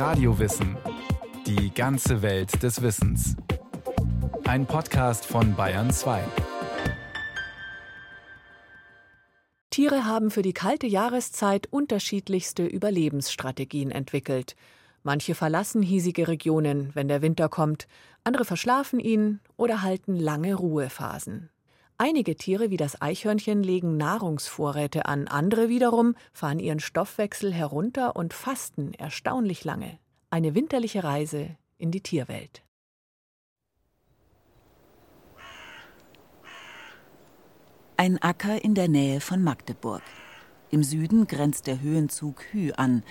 [0.00, 0.78] Radiowissen.
[1.46, 3.36] Die ganze Welt des Wissens.
[4.44, 6.24] Ein Podcast von Bayern 2.
[9.68, 14.56] Tiere haben für die kalte Jahreszeit unterschiedlichste Überlebensstrategien entwickelt.
[15.02, 17.86] Manche verlassen hiesige Regionen, wenn der Winter kommt,
[18.24, 21.50] andere verschlafen ihn oder halten lange Ruhephasen.
[22.02, 28.32] Einige Tiere wie das Eichhörnchen legen Nahrungsvorräte an, andere wiederum fahren ihren Stoffwechsel herunter und
[28.32, 29.98] fasten erstaunlich lange.
[30.30, 32.62] Eine winterliche Reise in die Tierwelt.
[37.98, 40.00] Ein Acker in der Nähe von Magdeburg.
[40.70, 43.02] Im Süden grenzt der Höhenzug Hü an.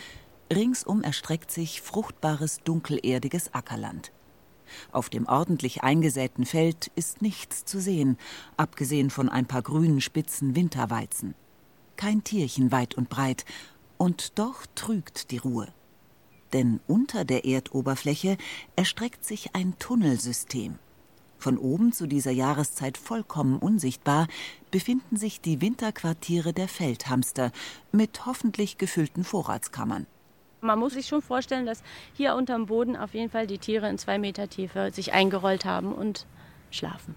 [0.51, 4.11] Ringsum erstreckt sich fruchtbares, dunkelerdiges Ackerland.
[4.91, 8.17] Auf dem ordentlich eingesäten Feld ist nichts zu sehen,
[8.57, 11.35] abgesehen von ein paar grünen Spitzen Winterweizen.
[11.95, 13.45] Kein Tierchen weit und breit,
[13.97, 15.67] und doch trügt die Ruhe.
[16.53, 18.37] Denn unter der Erdoberfläche
[18.75, 20.79] erstreckt sich ein Tunnelsystem.
[21.37, 24.27] Von oben zu dieser Jahreszeit vollkommen unsichtbar
[24.71, 27.51] befinden sich die Winterquartiere der Feldhamster
[27.93, 30.05] mit hoffentlich gefüllten Vorratskammern.
[30.61, 33.97] Man muss sich schon vorstellen, dass hier unterm Boden auf jeden Fall die Tiere in
[33.97, 36.25] zwei Meter Tiefe sich eingerollt haben und
[36.69, 37.15] schlafen.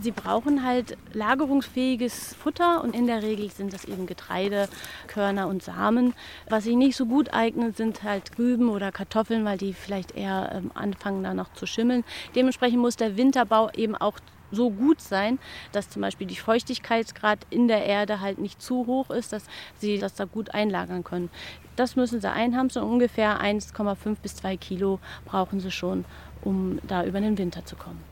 [0.00, 4.68] Sie brauchen halt lagerungsfähiges Futter und in der Regel sind das eben Getreide,
[5.06, 6.12] Körner und Samen.
[6.50, 10.52] Was sich nicht so gut eignet, sind halt Rüben oder Kartoffeln, weil die vielleicht eher
[10.54, 12.04] ähm, anfangen da noch zu schimmeln.
[12.34, 14.18] Dementsprechend muss der Winterbau eben auch
[14.50, 15.38] so gut sein,
[15.72, 19.44] dass zum Beispiel die Feuchtigkeitsgrad in der Erde halt nicht zu hoch ist, dass
[19.78, 21.30] sie das da gut einlagern können.
[21.76, 22.84] Das müssen sie einhamstern.
[22.84, 26.04] Ungefähr 1,5 bis 2 Kilo brauchen sie schon,
[26.42, 28.02] um da über den Winter zu kommen.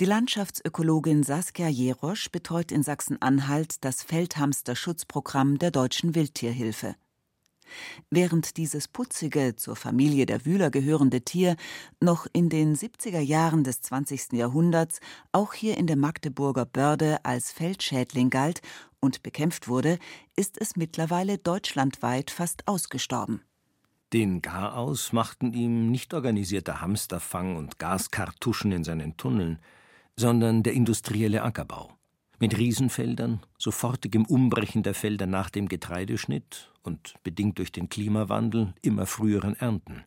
[0.00, 6.94] Die Landschaftsökologin Saskia Jerosch betreut in Sachsen-Anhalt das Feldhamster-Schutzprogramm der Deutschen Wildtierhilfe.
[8.10, 11.56] Während dieses putzige, zur Familie der Wühler gehörende Tier
[12.00, 14.32] noch in den 70er Jahren des 20.
[14.32, 15.00] Jahrhunderts
[15.32, 18.60] auch hier in der Magdeburger Börde als Feldschädling galt
[19.00, 19.98] und bekämpft wurde,
[20.36, 23.42] ist es mittlerweile deutschlandweit fast ausgestorben.
[24.12, 29.58] Den Garaus machten ihm nicht organisierter Hamsterfang und Gaskartuschen in seinen Tunneln,
[30.16, 31.97] sondern der industrielle Ackerbau.
[32.40, 39.06] Mit Riesenfeldern, sofortigem Umbrechen der Felder nach dem Getreideschnitt und, bedingt durch den Klimawandel, immer
[39.06, 40.04] früheren Ernten.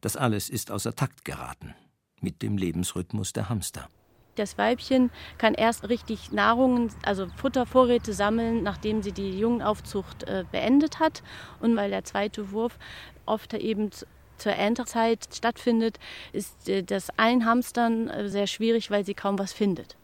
[0.00, 1.74] Das alles ist außer Takt geraten
[2.20, 3.88] mit dem Lebensrhythmus der Hamster.
[4.36, 11.00] Das Weibchen kann erst richtig Nahrung, also Futtervorräte sammeln, nachdem sie die Jungenaufzucht äh, beendet
[11.00, 11.22] hat.
[11.60, 12.78] Und weil der zweite Wurf
[13.24, 13.90] oft eben
[14.36, 15.98] zur Erntezeit stattfindet,
[16.32, 19.96] ist äh, das Einhamstern äh, sehr schwierig, weil sie kaum was findet.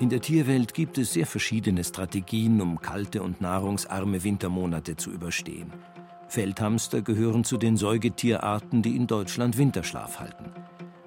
[0.00, 5.74] In der Tierwelt gibt es sehr verschiedene Strategien, um kalte und nahrungsarme Wintermonate zu überstehen.
[6.26, 10.52] Feldhamster gehören zu den Säugetierarten, die in Deutschland Winterschlaf halten.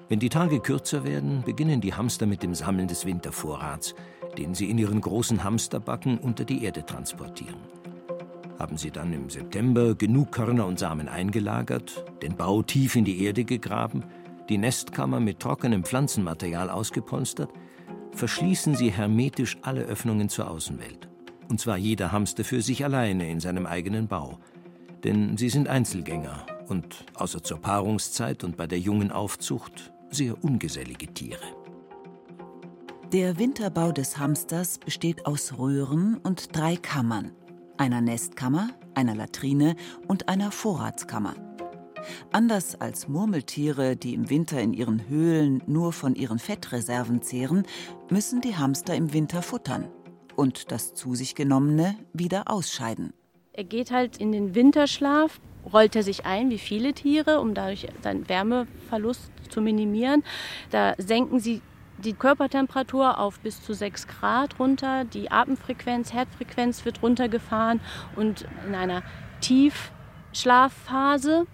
[0.08, 3.96] Wenn die Tage kürzer werden, beginnen die Hamster mit dem Sammeln des Wintervorrats,
[4.38, 7.58] den sie in ihren großen Hamsterbacken unter die Erde transportieren.
[8.60, 13.24] Haben sie dann im September genug Körner und Samen eingelagert, den Bau tief in die
[13.24, 14.04] Erde gegraben,
[14.48, 17.50] die Nestkammer mit trockenem Pflanzenmaterial ausgepolstert,
[18.14, 21.08] verschließen sie hermetisch alle Öffnungen zur Außenwelt.
[21.48, 24.38] Und zwar jeder Hamster für sich alleine in seinem eigenen Bau.
[25.02, 31.08] Denn sie sind Einzelgänger und außer zur Paarungszeit und bei der jungen Aufzucht sehr ungesellige
[31.08, 31.44] Tiere.
[33.12, 37.32] Der Winterbau des Hamsters besteht aus Röhren und drei Kammern,
[37.76, 39.76] einer Nestkammer, einer Latrine
[40.08, 41.34] und einer Vorratskammer.
[42.32, 47.64] Anders als Murmeltiere, die im Winter in ihren Höhlen nur von ihren Fettreserven zehren,
[48.10, 49.88] müssen die Hamster im Winter futtern
[50.36, 53.12] und das zu sich genommene wieder ausscheiden.
[53.52, 55.40] Er geht halt in den Winterschlaf,
[55.72, 60.24] rollt er sich ein wie viele Tiere, um dadurch seinen Wärmeverlust zu minimieren.
[60.70, 61.62] Da senken sie
[61.98, 67.80] die Körpertemperatur auf bis zu 6 Grad runter, die Atemfrequenz, Herzfrequenz wird runtergefahren
[68.16, 69.04] und in einer
[69.40, 71.46] Tiefschlafphase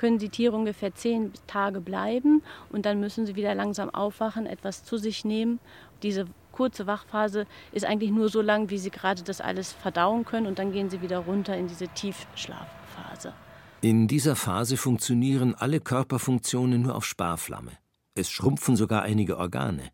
[0.00, 4.82] können die Tiere ungefähr zehn Tage bleiben und dann müssen sie wieder langsam aufwachen, etwas
[4.82, 5.60] zu sich nehmen.
[6.02, 10.46] Diese kurze Wachphase ist eigentlich nur so lang, wie sie gerade das alles verdauen können
[10.46, 13.34] und dann gehen sie wieder runter in diese Tiefschlafphase.
[13.82, 17.72] In dieser Phase funktionieren alle Körperfunktionen nur auf Sparflamme.
[18.14, 19.90] Es schrumpfen sogar einige Organe.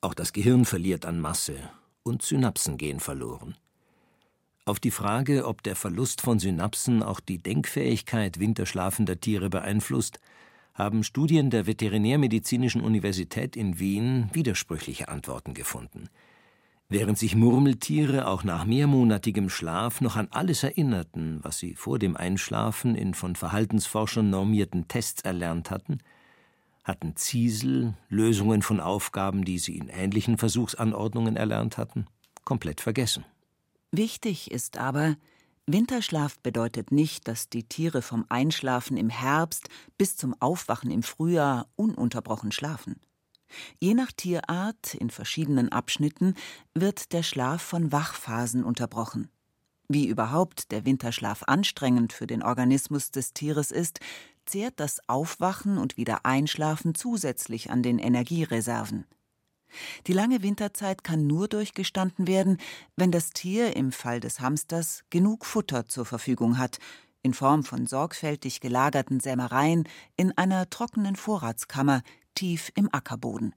[0.00, 1.56] Auch das Gehirn verliert an Masse
[2.02, 3.56] und Synapsen gehen verloren.
[4.70, 10.20] Auf die Frage, ob der Verlust von Synapsen auch die Denkfähigkeit winterschlafender Tiere beeinflusst,
[10.74, 16.08] haben Studien der Veterinärmedizinischen Universität in Wien widersprüchliche Antworten gefunden.
[16.88, 22.16] Während sich Murmeltiere auch nach mehrmonatigem Schlaf noch an alles erinnerten, was sie vor dem
[22.16, 25.98] Einschlafen in von Verhaltensforschern normierten Tests erlernt hatten,
[26.84, 32.06] hatten Ziesel Lösungen von Aufgaben, die sie in ähnlichen Versuchsanordnungen erlernt hatten,
[32.44, 33.24] komplett vergessen.
[33.92, 35.16] Wichtig ist aber,
[35.66, 41.68] Winterschlaf bedeutet nicht, dass die Tiere vom Einschlafen im Herbst bis zum Aufwachen im Frühjahr
[41.76, 43.00] ununterbrochen schlafen.
[43.80, 46.34] Je nach Tierart in verschiedenen Abschnitten
[46.74, 49.28] wird der Schlaf von Wachphasen unterbrochen.
[49.88, 53.98] Wie überhaupt der Winterschlaf anstrengend für den Organismus des Tieres ist,
[54.46, 59.04] zehrt das Aufwachen und Wiedereinschlafen zusätzlich an den Energiereserven.
[60.06, 62.58] Die lange Winterzeit kann nur durchgestanden werden,
[62.96, 66.78] wenn das Tier im Fall des Hamsters genug Futter zur Verfügung hat,
[67.22, 72.02] in Form von sorgfältig gelagerten Sämereien in einer trockenen Vorratskammer,
[72.34, 73.54] tief im Ackerboden.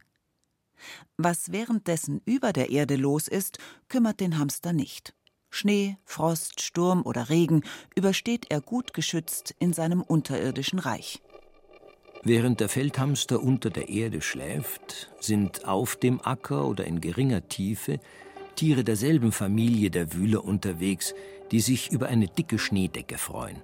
[1.17, 3.57] Was währenddessen über der Erde los ist,
[3.87, 5.15] kümmert den Hamster nicht.
[5.49, 7.63] Schnee, Frost, Sturm oder Regen
[7.95, 11.21] übersteht er gut geschützt in seinem unterirdischen Reich.
[12.25, 17.99] Während der Feldhamster unter der Erde schläft, sind auf dem Acker oder in geringer Tiefe
[18.55, 21.13] Tiere derselben Familie der Wühler unterwegs,
[21.51, 23.57] die sich über eine dicke Schneedecke freuen.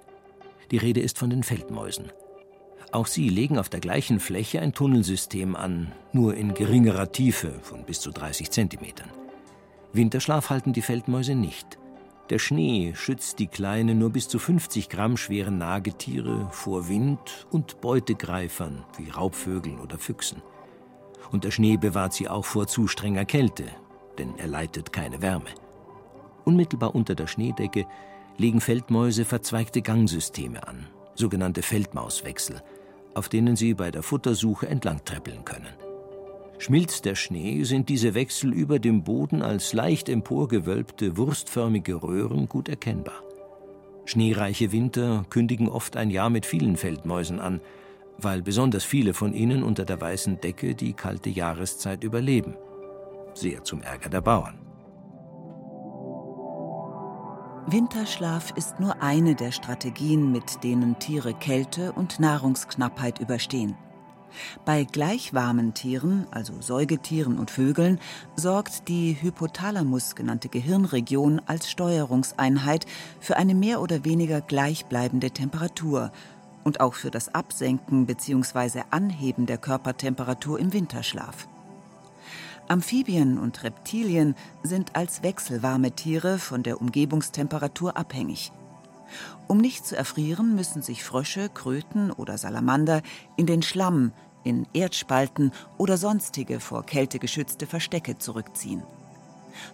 [0.70, 2.12] Die Rede ist von den Feldmäusen.
[2.92, 7.84] Auch sie legen auf der gleichen Fläche ein Tunnelsystem an, nur in geringerer Tiefe von
[7.84, 9.08] bis zu 30 Zentimetern.
[9.94, 11.79] Winterschlaf halten die Feldmäuse nicht.
[12.30, 17.80] Der Schnee schützt die kleinen, nur bis zu 50 Gramm schweren Nagetiere vor Wind und
[17.80, 20.40] Beutegreifern wie Raubvögeln oder Füchsen.
[21.32, 23.64] Und der Schnee bewahrt sie auch vor zu strenger Kälte,
[24.16, 25.50] denn er leitet keine Wärme.
[26.44, 27.84] Unmittelbar unter der Schneedecke
[28.38, 30.86] legen Feldmäuse verzweigte Gangsysteme an,
[31.16, 32.62] sogenannte Feldmauswechsel,
[33.12, 35.89] auf denen sie bei der Futtersuche entlangtreppeln können.
[36.60, 42.68] Schmilzt der Schnee, sind diese Wechsel über dem Boden als leicht emporgewölbte, wurstförmige Röhren gut
[42.68, 43.22] erkennbar.
[44.04, 47.62] Schneereiche Winter kündigen oft ein Jahr mit vielen Feldmäusen an,
[48.18, 52.54] weil besonders viele von ihnen unter der weißen Decke die kalte Jahreszeit überleben.
[53.32, 54.58] Sehr zum Ärger der Bauern.
[57.68, 63.78] Winterschlaf ist nur eine der Strategien, mit denen Tiere Kälte und Nahrungsknappheit überstehen.
[64.64, 67.98] Bei gleich warmen Tieren, also Säugetieren und Vögeln,
[68.36, 72.86] sorgt die Hypothalamus genannte Gehirnregion als Steuerungseinheit
[73.20, 76.12] für eine mehr oder weniger gleichbleibende Temperatur
[76.64, 78.82] und auch für das Absenken bzw.
[78.90, 81.48] Anheben der Körpertemperatur im Winterschlaf.
[82.68, 88.52] Amphibien und Reptilien sind als wechselwarme Tiere von der Umgebungstemperatur abhängig.
[89.48, 93.02] Um nicht zu erfrieren, müssen sich Frösche, Kröten oder Salamander
[93.36, 94.12] in den Schlamm,
[94.44, 98.82] in Erdspalten oder sonstige vor Kälte geschützte Verstecke zurückziehen.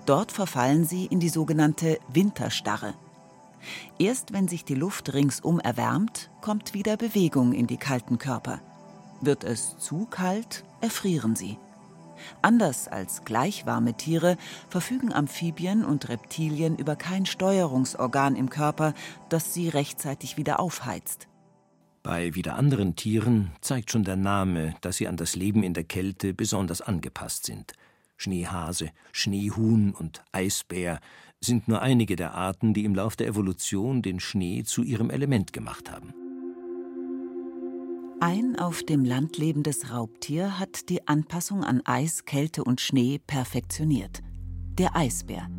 [0.06, 2.94] Dort verfallen sie in die sogenannte Winterstarre.
[3.98, 8.60] Erst wenn sich die Luft ringsum erwärmt, kommt wieder Bewegung in die kalten Körper.
[9.20, 11.58] Wird es zu kalt, erfrieren sie.
[12.42, 14.36] Anders als gleichwarme Tiere
[14.68, 18.94] verfügen Amphibien und Reptilien über kein Steuerungsorgan im Körper,
[19.28, 21.28] das sie rechtzeitig wieder aufheizt.
[22.02, 25.84] Bei wieder anderen Tieren zeigt schon der Name, dass sie an das Leben in der
[25.84, 27.72] Kälte besonders angepasst sind.
[28.16, 31.00] Schneehase, Schneehuhn und Eisbär
[31.40, 35.52] sind nur einige der Arten, die im Lauf der Evolution den Schnee zu ihrem Element
[35.52, 36.14] gemacht haben.
[38.18, 44.22] Ein auf dem Land lebendes Raubtier hat die Anpassung an Eis, Kälte und Schnee perfektioniert.
[44.78, 45.50] Der Eisbär.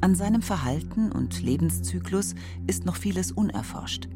[0.00, 2.34] An seinem Verhalten und Lebenszyklus
[2.66, 4.08] ist noch vieles unerforscht.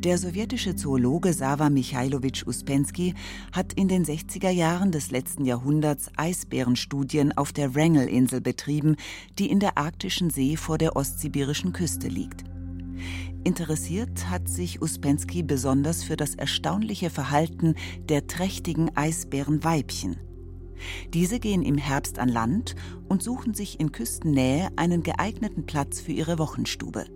[0.00, 3.14] Der sowjetische Zoologe Sava Michailowitsch Uspensky
[3.52, 8.96] hat in den 60er Jahren des letzten Jahrhunderts Eisbärenstudien auf der Wrangel-Insel betrieben,
[9.38, 12.51] die in der arktischen See vor der ostsibirischen Küste liegt.
[13.44, 17.74] Interessiert hat sich Uspensky besonders für das erstaunliche Verhalten
[18.08, 20.16] der trächtigen Eisbärenweibchen.
[21.12, 22.74] Diese gehen im Herbst an Land
[23.08, 27.06] und suchen sich in Küstennähe einen geeigneten Platz für ihre Wochenstube.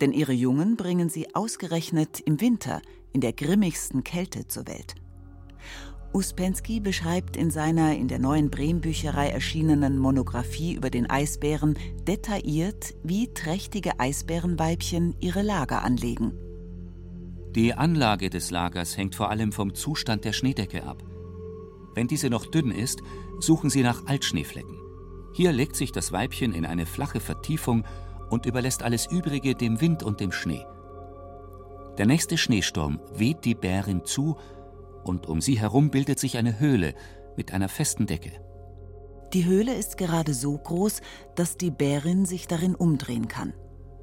[0.00, 2.80] Denn ihre Jungen bringen sie ausgerechnet im Winter
[3.12, 4.94] in der grimmigsten Kälte zur Welt.
[6.12, 13.32] Uspensky beschreibt in seiner in der neuen Brehm-Bücherei erschienenen Monographie über den Eisbären detailliert, wie
[13.32, 16.32] trächtige Eisbärenweibchen ihre Lager anlegen.
[17.54, 21.02] Die Anlage des Lagers hängt vor allem vom Zustand der Schneedecke ab.
[21.94, 23.00] Wenn diese noch dünn ist,
[23.40, 24.78] suchen sie nach Altschneeflecken.
[25.32, 27.84] Hier legt sich das Weibchen in eine flache Vertiefung
[28.30, 30.64] und überlässt alles Übrige dem Wind und dem Schnee.
[31.96, 34.36] Der nächste Schneesturm weht die Bärin zu
[35.04, 36.94] und um sie herum bildet sich eine Höhle
[37.36, 38.32] mit einer festen Decke.
[39.32, 41.00] Die Höhle ist gerade so groß,
[41.34, 43.52] dass die Bärin sich darin umdrehen kann.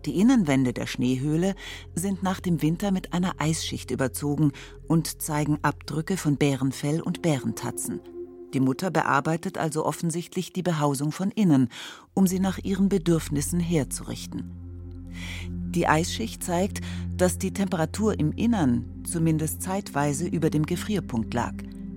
[0.06, 1.56] Die Innenwände der Schneehöhle
[1.96, 4.52] sind nach dem Winter mit einer Eisschicht überzogen
[4.88, 8.02] und zeigen Abdrücke von Bärenfell und Bärentatzen.
[8.54, 11.70] Die Mutter bearbeitet also offensichtlich die Behausung von innen,
[12.14, 14.65] um sie nach ihren Bedürfnissen herzurichten.
[15.50, 16.82] Die Eisschicht zeigt,
[17.16, 21.54] dass die Temperatur im Innern zumindest zeitweise über dem Gefrierpunkt lag,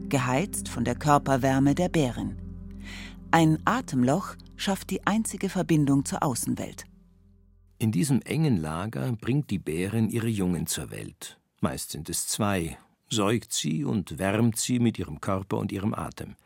[0.09, 2.37] geheizt von der Körperwärme der Bärin.
[3.31, 6.85] Ein Atemloch schafft die einzige Verbindung zur Außenwelt.
[7.79, 11.39] In diesem engen Lager bringt die Bärin ihre Jungen zur Welt.
[11.61, 16.37] Meist sind es zwei, säugt sie und wärmt sie mit ihrem Körper und ihrem Atem.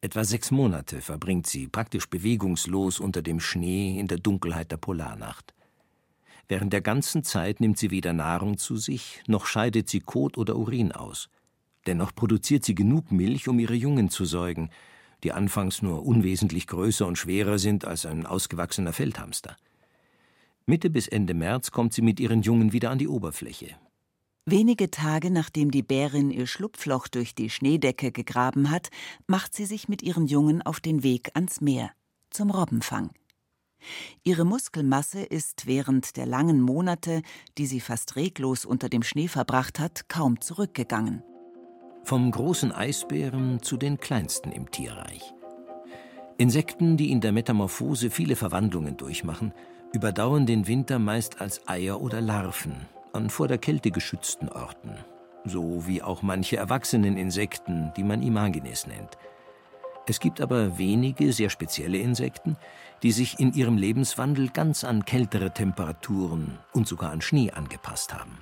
[0.00, 5.54] Etwa sechs Monate verbringt sie praktisch bewegungslos unter dem Schnee in der Dunkelheit der Polarnacht.
[6.48, 10.56] Während der ganzen Zeit nimmt sie weder Nahrung zu sich, noch scheidet sie Kot oder
[10.56, 11.28] Urin aus.
[11.86, 14.70] Dennoch produziert sie genug Milch, um ihre Jungen zu säugen,
[15.22, 19.56] die anfangs nur unwesentlich größer und schwerer sind als ein ausgewachsener Feldhamster.
[20.66, 23.76] Mitte bis Ende März kommt sie mit ihren Jungen wieder an die Oberfläche.
[24.44, 28.90] Wenige Tage nachdem die Bärin ihr Schlupfloch durch die Schneedecke gegraben hat,
[29.28, 31.90] macht sie sich mit ihren Jungen auf den Weg ans Meer,
[32.30, 33.12] zum Robbenfang.
[34.24, 37.22] Ihre Muskelmasse ist während der langen Monate,
[37.58, 41.22] die sie fast reglos unter dem Schnee verbracht hat, kaum zurückgegangen.
[42.04, 45.34] Vom großen Eisbären zu den kleinsten im Tierreich.
[46.38, 49.52] Insekten, die in der Metamorphose viele Verwandlungen durchmachen,
[49.92, 52.74] überdauern den Winter meist als Eier oder Larven
[53.12, 54.96] an vor der Kälte geschützten Orten,
[55.44, 59.18] so wie auch manche erwachsenen Insekten, die man Imagines nennt.
[60.06, 62.56] Es gibt aber wenige sehr spezielle Insekten,
[63.02, 68.38] die sich in ihrem Lebenswandel ganz an kältere Temperaturen und sogar an Schnee angepasst haben.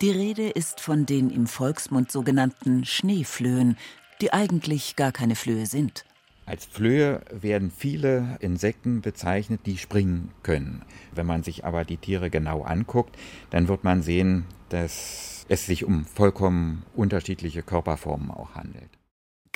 [0.00, 3.76] Die Rede ist von den im Volksmund sogenannten Schneeflöhen,
[4.20, 6.04] die eigentlich gar keine Flöhe sind.
[6.44, 10.84] Als Flöhe werden viele Insekten bezeichnet, die springen können.
[11.12, 13.16] Wenn man sich aber die Tiere genau anguckt,
[13.50, 18.90] dann wird man sehen, dass es sich um vollkommen unterschiedliche Körperformen auch handelt.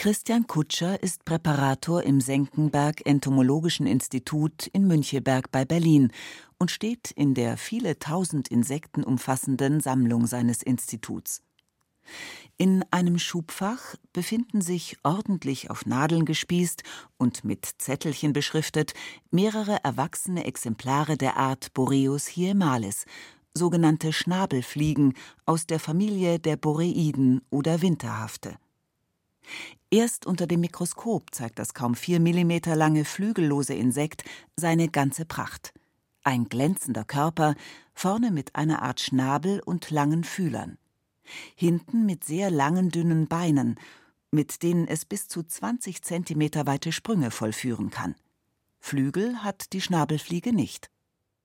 [0.00, 6.10] Christian Kutscher ist Präparator im Senckenberg Entomologischen Institut in Müncheberg bei Berlin
[6.58, 11.42] und steht in der viele tausend Insekten umfassenden Sammlung seines Instituts.
[12.56, 16.82] In einem Schubfach befinden sich ordentlich auf Nadeln gespießt
[17.18, 18.94] und mit Zettelchen beschriftet
[19.30, 23.04] mehrere erwachsene Exemplare der Art Boreus hiemalis,
[23.52, 25.12] sogenannte Schnabelfliegen
[25.44, 28.56] aus der Familie der Boreiden oder Winterhafte.
[29.90, 34.24] Erst unter dem Mikroskop zeigt das kaum vier Millimeter lange flügellose Insekt
[34.56, 35.72] seine ganze Pracht.
[36.22, 37.54] Ein glänzender Körper,
[37.94, 40.78] vorne mit einer Art Schnabel und langen Fühlern.
[41.54, 43.78] Hinten mit sehr langen, dünnen Beinen,
[44.30, 48.14] mit denen es bis zu 20 Zentimeter weite Sprünge vollführen kann.
[48.78, 50.90] Flügel hat die Schnabelfliege nicht.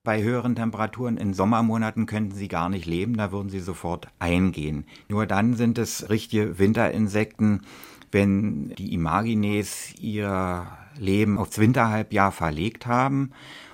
[0.05, 4.85] Bei höheren Temperaturen in Sommermonaten könnten sie gar nicht leben, da würden sie sofort eingehen.
[5.09, 7.63] Nur dann sind es richtige Winterinsekten,
[8.11, 10.67] wenn die Imagines ihr
[10.99, 13.31] Leben aufs Winterhalbjahr verlegt haben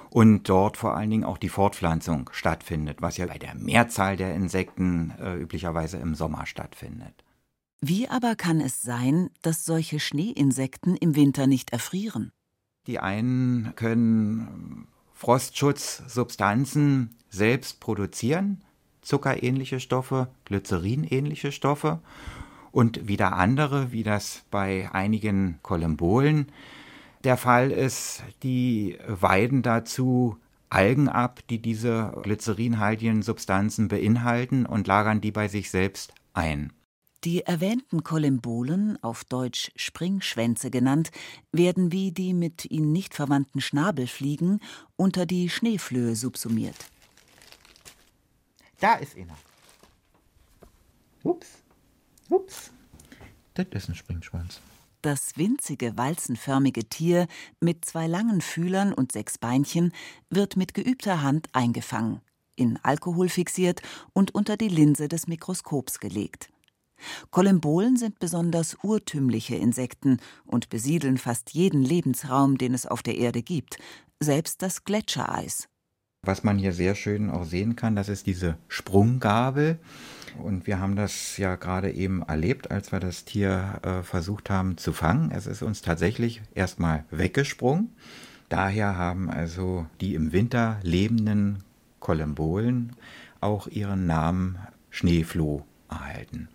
[0.10, 4.34] und dort vor allen Dingen auch die Fortpflanzung stattfindet, was ja bei der Mehrzahl der
[4.34, 7.26] Insekten äh, üblicherweise im Sommer stattfindet.
[7.82, 12.32] Wie aber kann es sein, dass solche Schneeinsekten im Winter nicht erfrieren?
[12.88, 14.88] Die einen können
[15.22, 18.64] Frostschutzsubstanzen selbst produzieren,
[19.04, 22.00] zuckerähnliche Stoffe, glycerinähnliche Stoffe
[22.72, 26.52] und wieder andere, wie das bei einigen Kolumbolen
[27.24, 30.38] der Fall ist, die weiden dazu
[30.72, 36.74] Algen ab, die diese glycerinhaltigen Substanzen beinhalten und lagern die bei sich selbst ein.
[37.24, 41.12] Die erwähnten Kollembolen, auf Deutsch Springschwänze genannt,
[41.52, 44.60] werden wie die mit ihnen nicht verwandten Schnabelfliegen
[45.02, 46.76] unter die Schneeflöhe subsumiert.
[48.80, 49.36] Da ist einer.
[51.24, 51.48] Ups.
[52.30, 52.70] Ups.
[53.56, 54.62] Das ist ein Springschwanz.
[55.02, 57.28] Das winzige, walzenförmige Tier
[57.60, 59.92] mit zwei langen Fühlern und sechs Beinchen
[60.30, 62.22] wird mit geübter Hand eingefangen,
[62.56, 63.82] in Alkohol fixiert
[64.14, 66.52] und unter die Linse des Mikroskops gelegt.
[67.30, 73.42] Kollembolen sind besonders urtümliche Insekten und besiedeln fast jeden Lebensraum, den es auf der Erde
[73.42, 73.78] gibt,
[74.20, 75.68] selbst das Gletschereis.
[76.24, 79.80] Was man hier sehr schön auch sehen kann, das ist diese Sprunggabel.
[80.38, 84.78] Und wir haben das ja gerade eben erlebt, als wir das Tier äh, versucht haben
[84.78, 85.32] zu fangen.
[85.32, 87.90] Es ist uns tatsächlich erstmal weggesprungen.
[88.50, 91.64] Daher haben also die im Winter lebenden
[92.00, 92.96] Kollembolen
[93.40, 94.60] auch ihren Namen
[94.92, 96.50] Schneefloh erhalten.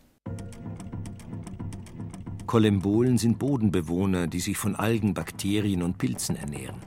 [2.46, 6.80] Kolembolen sind Bodenbewohner, die sich von Algen, Bakterien und Pilzen ernähren.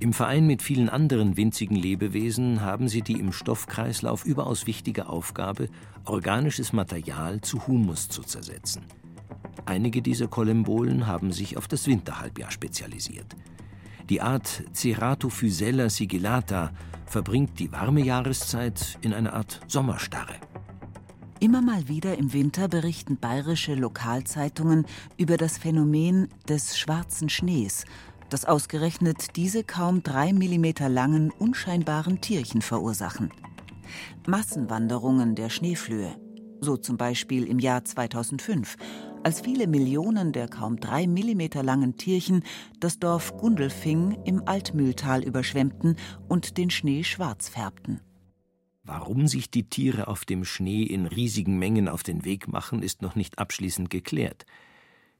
[0.00, 5.68] Im Verein mit vielen anderen winzigen Lebewesen haben sie die im Stoffkreislauf überaus wichtige Aufgabe,
[6.06, 8.82] organisches Material zu Humus zu zersetzen.
[9.66, 13.36] Einige dieser Kolembolen haben sich auf das Winterhalbjahr spezialisiert.
[14.08, 16.72] Die Art Ceratophysella sigillata
[17.06, 20.34] verbringt die warme Jahreszeit in einer Art Sommerstarre.
[21.40, 24.84] Immer mal wieder im Winter berichten bayerische Lokalzeitungen
[25.16, 27.86] über das Phänomen des schwarzen Schnees,
[28.28, 33.32] das ausgerechnet diese kaum drei Millimeter langen, unscheinbaren Tierchen verursachen.
[34.26, 36.14] Massenwanderungen der Schneeflöhe,
[36.60, 38.76] so zum Beispiel im Jahr 2005,
[39.22, 42.42] als viele Millionen der kaum drei Millimeter langen Tierchen
[42.80, 45.96] das Dorf Gundelfing im Altmühltal überschwemmten
[46.28, 48.02] und den Schnee schwarz färbten.
[48.82, 53.02] Warum sich die Tiere auf dem Schnee in riesigen Mengen auf den Weg machen, ist
[53.02, 54.46] noch nicht abschließend geklärt.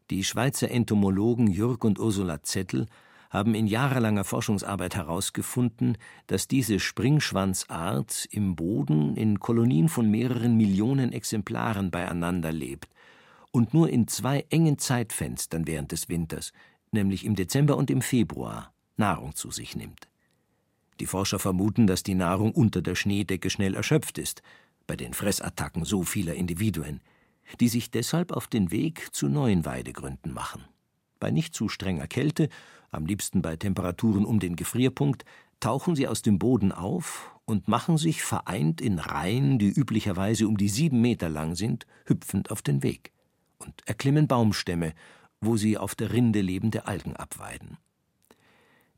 [0.08, 2.86] Die Schweizer Entomologen Jürg und Ursula Zettel
[3.30, 11.12] haben in jahrelanger Forschungsarbeit herausgefunden, dass diese Springschwanzart im Boden in Kolonien von mehreren Millionen
[11.12, 12.88] Exemplaren beieinander lebt
[13.52, 16.52] und nur in zwei engen Zeitfenstern während des Winters,
[16.90, 20.09] nämlich im Dezember und im Februar, Nahrung zu sich nimmt.
[21.00, 24.42] Die Forscher vermuten, dass die Nahrung unter der Schneedecke schnell erschöpft ist,
[24.86, 27.00] bei den Fressattacken so vieler Individuen,
[27.58, 30.62] die sich deshalb auf den Weg zu neuen Weidegründen machen.
[31.18, 32.50] Bei nicht zu strenger Kälte,
[32.90, 35.24] am liebsten bei Temperaturen um den Gefrierpunkt,
[35.58, 40.58] tauchen sie aus dem Boden auf und machen sich vereint in Reihen, die üblicherweise um
[40.58, 43.12] die sieben Meter lang sind, hüpfend auf den Weg
[43.58, 44.92] und erklimmen Baumstämme,
[45.40, 47.78] wo sie auf der Rinde lebende Algen abweiden.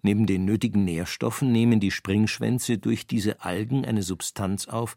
[0.03, 4.97] Neben den nötigen Nährstoffen nehmen die Springschwänze durch diese Algen eine Substanz auf,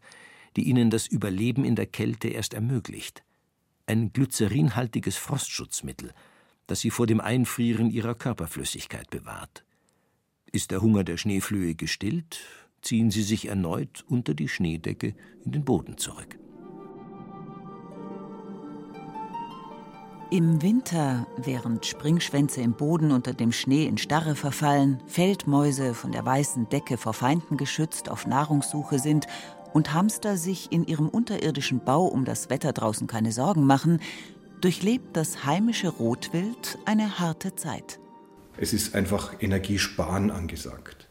[0.56, 3.22] die ihnen das Überleben in der Kälte erst ermöglicht.
[3.86, 6.12] Ein glycerinhaltiges Frostschutzmittel,
[6.66, 9.64] das sie vor dem Einfrieren ihrer Körperflüssigkeit bewahrt.
[10.50, 12.40] Ist der Hunger der Schneeflöhe gestillt,
[12.82, 16.38] ziehen sie sich erneut unter die Schneedecke in den Boden zurück.
[20.28, 26.26] Im Winter, während Springschwänze im Boden unter dem Schnee in Starre verfallen, Feldmäuse von der
[26.26, 29.28] weißen Decke vor Feinden geschützt auf Nahrungssuche sind
[29.72, 34.00] und Hamster sich in ihrem unterirdischen Bau um das Wetter draußen keine Sorgen machen,
[34.60, 38.00] durchlebt das heimische Rotwild eine harte Zeit.
[38.56, 41.06] Es ist einfach Energiesparen angesagt.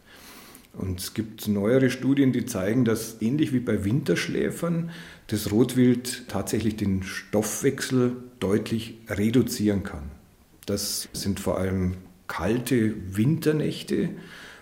[0.78, 4.92] Und es gibt neuere Studien, die zeigen, dass ähnlich wie bei Winterschläfern
[5.28, 10.12] das Rotwild tatsächlich den Stoffwechsel deutlich reduzieren kann.
[10.66, 11.96] Das sind vor allem
[12.28, 14.10] kalte Winternächte,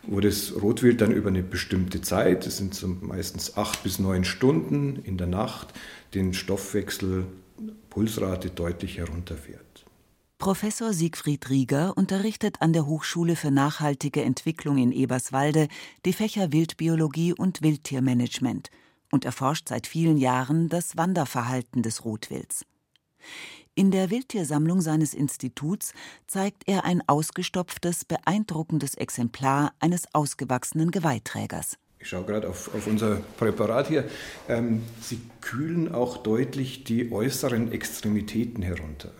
[0.06, 4.26] wo das Rotwild dann über eine bestimmte Zeit, das sind so meistens acht bis neun
[4.26, 5.74] Stunden in der Nacht,
[6.14, 7.26] den Stoffwechsel
[7.90, 9.86] Pulsrate deutlich herunterfährt.
[10.44, 15.70] Professor Siegfried Rieger unterrichtet an der Hochschule für nachhaltige Entwicklung in Eberswalde
[16.04, 18.70] die Fächer Wildbiologie und Wildtiermanagement
[19.10, 22.66] und erforscht seit vielen Jahren das Wanderverhalten des Rotwilds.
[23.74, 25.94] In der Wildtiersammlung seines Instituts
[26.28, 31.78] zeigt er ein ausgestopftes, beeindruckendes Exemplar eines ausgewachsenen Geweihträgers.
[32.00, 34.10] Ich schaue gerade auf, auf, unser Präparat hier.
[34.50, 39.14] Ähm, sie kühlen auch deutlich die äußeren Extremitäten herunter.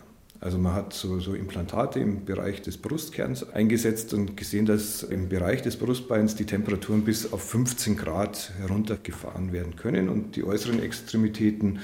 [0.44, 5.30] Also man hat so, so, Implantate im Bereich des Brustkerns eingesetzt und gesehen, dass im
[5.30, 10.82] Bereich des Brustbeins die Temperaturen bis auf 15 Grad heruntergefahren werden können und die äußeren
[10.82, 11.78] Extremitäten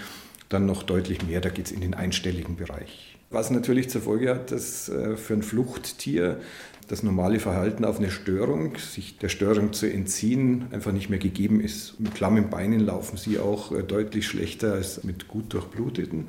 [0.50, 1.40] dann noch deutlich mehr.
[1.40, 3.16] Da geht es in den einstelligen Bereich.
[3.30, 6.38] Was natürlich zur Folge hat, dass äh, für ein Fluchttier
[6.86, 11.60] das normale Verhalten auf eine Störung, sich der Störung zu entziehen, einfach nicht mehr gegeben
[11.60, 11.98] ist.
[11.98, 16.28] Mit klammen Beinen laufen sie auch äh, deutlich schlechter als mit gut durchbluteten.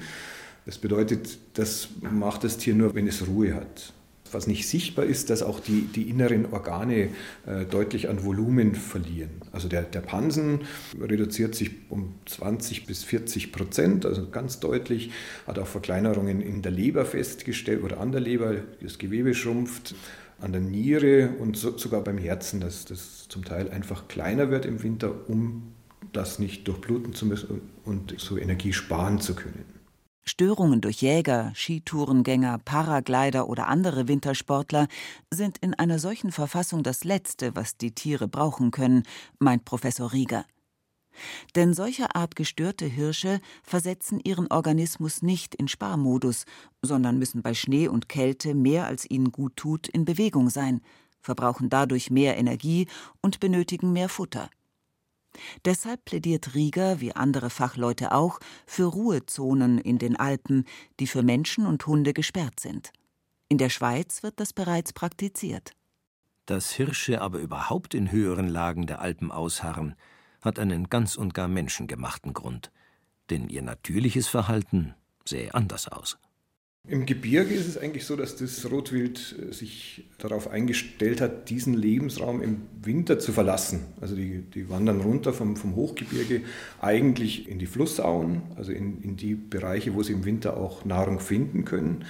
[0.66, 3.94] Das bedeutet, das macht das Tier nur, wenn es Ruhe hat.
[4.32, 7.10] Was nicht sichtbar ist, dass auch die, die inneren Organe
[7.46, 9.32] äh, deutlich an Volumen verlieren.
[9.52, 10.62] Also der, der Pansen
[10.98, 15.12] reduziert sich um 20 bis 40 Prozent, also ganz deutlich,
[15.48, 19.96] hat auch Verkleinerungen in der Leber festgestellt oder an der Leber, das Gewebe schrumpft,
[20.40, 24.66] an der Niere und so, sogar beim Herzen, dass das zum Teil einfach kleiner wird
[24.66, 25.74] im Winter, um
[26.14, 29.81] das nicht durchbluten zu müssen und so Energie sparen zu können.
[30.24, 34.88] Störungen durch Jäger, Skitourengänger, Paraglider oder andere Wintersportler
[35.32, 39.04] sind in einer solchen Verfassung das Letzte, was die Tiere brauchen können,
[39.40, 40.46] meint Professor Rieger.
[41.56, 46.46] Denn solcher Art gestörte Hirsche versetzen ihren Organismus nicht in Sparmodus,
[46.82, 50.82] sondern müssen bei Schnee und Kälte mehr als ihnen gut tut in Bewegung sein,
[51.20, 52.88] verbrauchen dadurch mehr Energie
[53.22, 54.50] und benötigen mehr Futter.
[55.66, 60.66] Deshalb plädiert Rieger, wie andere Fachleute auch, für Ruhezonen in den Alpen,
[61.00, 62.92] die für Menschen und Hunde gesperrt sind.
[63.48, 65.74] In der Schweiz wird das bereits praktiziert.
[66.46, 69.96] Dass Hirsche aber überhaupt in höheren Lagen der Alpen ausharren,
[70.42, 72.72] hat einen ganz und gar menschengemachten Grund.
[73.30, 76.18] Denn ihr natürliches Verhalten sähe anders aus.
[76.88, 81.76] Im Gebirge ist es eigentlich so, dass das Rotwild äh, sich darauf eingestellt hat, diesen
[81.76, 83.86] Lebensraum im Winter zu verlassen.
[84.02, 86.42] Also die, die wandern runter vom, vom, Hochgebirge
[86.82, 91.20] eigentlich in die Flussauen, also in, in die Bereiche, wo sie im Winter auch Nahrung
[91.20, 92.04] finden können.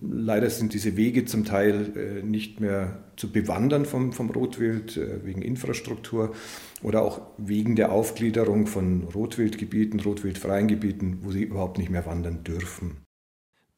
[0.00, 5.24] Leider sind diese Wege zum Teil äh, nicht mehr zu bewandern vom, vom Rotwild äh,
[5.26, 6.34] wegen Infrastruktur
[6.82, 12.42] oder auch wegen der Aufgliederung von Rotwildgebieten, rotwildfreien Gebieten, wo sie überhaupt nicht mehr wandern
[12.42, 13.07] dürfen.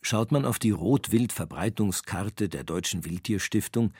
[0.02, 3.92] Schaut man auf die Rotwildverbreitungskarte der Deutschen Wildtierstiftung,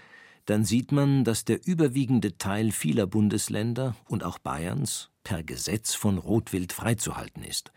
[0.46, 6.18] dann sieht man, dass der überwiegende Teil vieler Bundesländer und auch Bayerns per Gesetz von
[6.18, 7.72] Rotwild freizuhalten ist,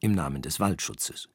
[0.00, 1.28] im Namen des Waldschutzes.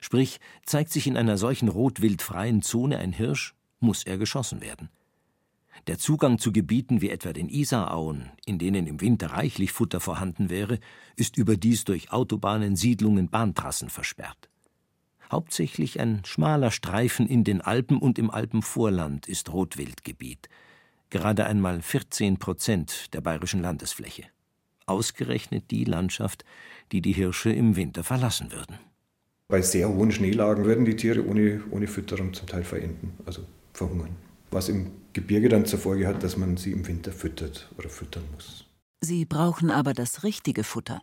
[0.00, 4.88] Sprich, zeigt sich in einer solchen rotwildfreien Zone ein Hirsch, muss er geschossen werden.
[5.86, 10.48] Der Zugang zu Gebieten wie etwa den Isarauen, in denen im Winter reichlich Futter vorhanden
[10.50, 10.78] wäre,
[11.16, 14.48] ist überdies durch Autobahnen, Siedlungen, Bahntrassen versperrt.
[15.32, 20.50] Hauptsächlich ein schmaler Streifen in den Alpen und im Alpenvorland ist Rotwildgebiet.
[21.08, 24.24] Gerade einmal 14 Prozent der bayerischen Landesfläche.
[24.84, 26.44] Ausgerechnet die Landschaft,
[26.92, 28.78] die die Hirsche im Winter verlassen würden.
[29.48, 33.42] Bei sehr hohen Schneelagen würden die Tiere ohne, ohne Fütterung zum Teil verenden, also
[33.72, 34.14] verhungern.
[34.50, 38.24] Was im Gebirge dann zur Folge hat, dass man sie im Winter füttert oder füttern
[38.34, 38.66] muss.
[39.00, 41.00] Sie brauchen aber das richtige Futter.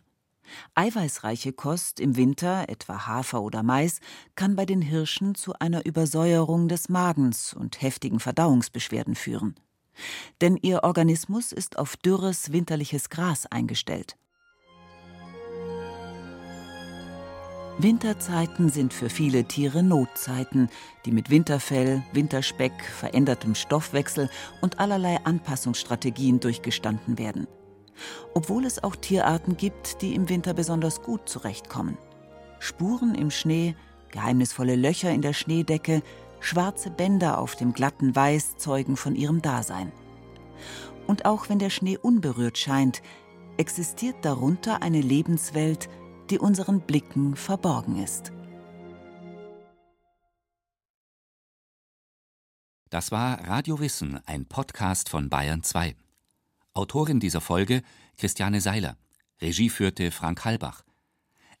[0.74, 4.00] Eiweißreiche Kost im Winter, etwa Hafer oder Mais,
[4.34, 9.54] kann bei den Hirschen zu einer Übersäuerung des Magens und heftigen Verdauungsbeschwerden führen.
[10.40, 14.16] Denn ihr Organismus ist auf dürres winterliches Gras eingestellt.
[17.78, 20.68] Winterzeiten sind für viele Tiere Notzeiten,
[21.06, 24.28] die mit Winterfell, Winterspeck, verändertem Stoffwechsel
[24.60, 27.46] und allerlei Anpassungsstrategien durchgestanden werden
[28.34, 31.98] obwohl es auch Tierarten gibt, die im Winter besonders gut zurechtkommen.
[32.58, 33.74] Spuren im Schnee,
[34.10, 36.02] geheimnisvolle Löcher in der Schneedecke,
[36.40, 39.92] schwarze Bänder auf dem glatten Weiß zeugen von ihrem Dasein.
[41.06, 43.02] Und auch wenn der Schnee unberührt scheint,
[43.56, 45.88] existiert darunter eine Lebenswelt,
[46.30, 48.32] die unseren Blicken verborgen ist.
[52.90, 55.94] Das war Radio Wissen, ein Podcast von Bayern 2.
[56.72, 57.82] Autorin dieser Folge
[58.16, 58.96] Christiane Seiler.
[59.40, 60.84] Regie führte Frank Halbach.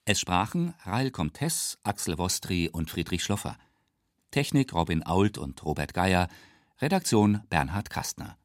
[0.04, 3.56] Es sprachen Rael Comtes, Axel Wostri und Friedrich Schloffer.
[4.30, 6.28] Technik Robin Ault und Robert Geier.
[6.80, 8.38] Redaktion Bernhard Kastner.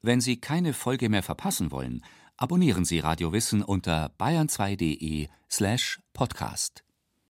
[0.00, 2.04] Wenn Sie keine Folge mehr verpassen wollen,
[2.36, 6.84] abonnieren Sie Radio Wissen unter bayern2.de slash podcast.